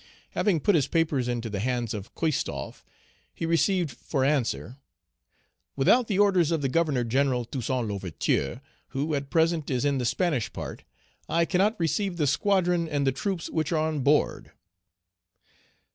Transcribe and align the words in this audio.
Having 0.31 0.61
put 0.61 0.73
his 0.73 0.87
papers 0.87 1.27
into 1.27 1.47
the 1.47 1.59
hands 1.59 1.93
of 1.93 2.15
Christophe, 2.15 2.83
he 3.35 3.45
received 3.45 3.91
for 3.91 4.25
answer, 4.25 4.79
"Without 5.75 6.07
the 6.07 6.17
orders 6.17 6.49
of 6.49 6.63
the 6.63 6.69
Governor 6.69 7.03
General, 7.03 7.45
Toussaint 7.45 7.87
L'Ouverture, 7.87 8.61
who 8.87 9.13
at 9.13 9.29
present 9.29 9.69
is 9.69 9.85
in 9.85 9.99
the 9.99 10.05
Spanish 10.05 10.51
part, 10.51 10.85
I 11.29 11.45
cannot 11.45 11.79
receive 11.79 12.17
the 12.17 12.25
squadron 12.25 12.89
and 12.89 13.05
the 13.05 13.11
troops 13.11 13.47
which 13.51 13.71
are 13.71 13.87
on 13.87 13.99
board." 13.99 14.51